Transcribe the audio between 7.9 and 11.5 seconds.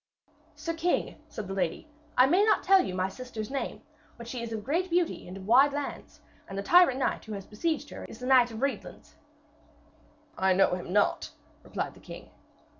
her is the Red Knight of Reedlands.' 'I know him not,'